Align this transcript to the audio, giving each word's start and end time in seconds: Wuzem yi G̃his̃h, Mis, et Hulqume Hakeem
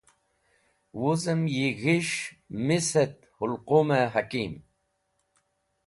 Wuzem 0.99 1.41
yi 1.55 1.67
G̃his̃h, 1.79 2.19
Mis, 2.65 2.89
et 3.03 3.15
Hulqume 3.37 3.99
Hakeem 4.13 4.53